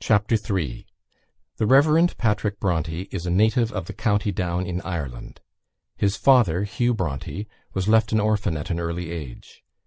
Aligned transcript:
CHAPTER 0.00 0.36
III 0.56 0.86
The 1.58 1.66
Rev. 1.66 2.16
Patrick 2.16 2.58
Bronte 2.58 3.02
is 3.12 3.26
a 3.26 3.30
native 3.30 3.70
of 3.70 3.84
the 3.84 3.92
County 3.92 4.32
Down 4.32 4.64
in 4.64 4.80
Ireland. 4.80 5.42
His 5.98 6.16
father 6.16 6.64
Hugh 6.64 6.94
Bronte, 6.94 7.46
was 7.74 7.86
left 7.86 8.12
an 8.12 8.20
orphan 8.20 8.56
at 8.56 8.70
an 8.70 8.80
early 8.80 9.10
age. 9.10 9.62